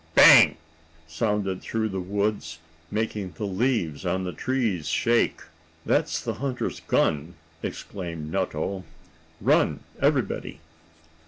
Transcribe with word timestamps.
"Bang!" 0.15 0.57
sounded 1.07 1.61
through 1.61 1.87
the 1.89 1.99
woods, 1.99 2.57
making 2.89 3.33
the 3.37 3.45
leaves 3.45 4.03
on 4.03 4.23
the 4.23 4.33
trees 4.33 4.87
shake. 4.89 5.41
"That's 5.85 6.19
the 6.19 6.33
hunter's 6.41 6.79
gun!" 6.79 7.35
exclaimed 7.61 8.31
Nutto. 8.31 8.83
"Run, 9.41 9.81
everybody!" 10.01 10.59